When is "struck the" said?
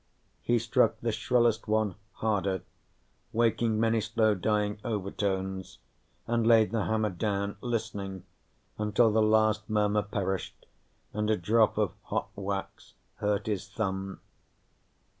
0.57-1.11